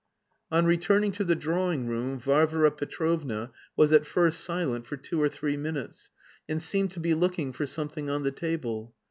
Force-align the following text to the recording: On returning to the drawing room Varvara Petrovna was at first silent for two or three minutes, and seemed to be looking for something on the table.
On 0.51 0.65
returning 0.65 1.11
to 1.11 1.23
the 1.23 1.35
drawing 1.35 1.85
room 1.85 2.17
Varvara 2.19 2.71
Petrovna 2.71 3.51
was 3.75 3.93
at 3.93 4.03
first 4.03 4.39
silent 4.43 4.87
for 4.87 4.97
two 4.97 5.21
or 5.21 5.29
three 5.29 5.57
minutes, 5.57 6.09
and 6.49 6.59
seemed 6.59 6.89
to 6.93 6.99
be 6.99 7.13
looking 7.13 7.53
for 7.53 7.67
something 7.67 8.09
on 8.09 8.23
the 8.23 8.31
table. 8.31 8.95